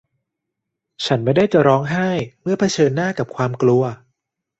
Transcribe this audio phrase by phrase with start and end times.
[1.05, 2.09] ฉันไม่ได้จะร้องไห้
[2.41, 3.83] เมื่อเผชิญหน้ากับความกลัว